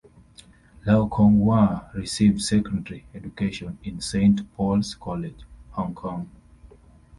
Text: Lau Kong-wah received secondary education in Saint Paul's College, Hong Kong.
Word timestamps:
Lau 0.83 1.07
Kong-wah 1.07 1.91
received 1.93 2.41
secondary 2.41 3.05
education 3.13 3.77
in 3.83 4.01
Saint 4.01 4.51
Paul's 4.55 4.95
College, 4.95 5.41
Hong 5.73 5.93
Kong. 5.93 6.27